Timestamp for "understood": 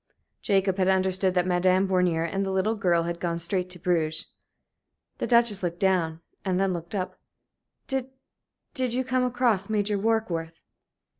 0.87-1.35